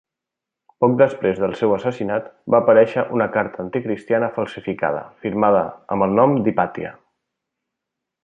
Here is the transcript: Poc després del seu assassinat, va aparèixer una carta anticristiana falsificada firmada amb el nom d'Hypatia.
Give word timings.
Poc 0.83 0.93
després 1.01 1.41
del 1.41 1.51
seu 1.59 1.73
assassinat, 1.75 2.31
va 2.55 2.61
aparèixer 2.65 3.03
una 3.17 3.27
carta 3.35 3.61
anticristiana 3.65 4.31
falsificada 4.39 5.03
firmada 5.27 5.61
amb 5.97 6.07
el 6.07 6.19
nom 6.23 6.33
d'Hypatia. 6.47 6.95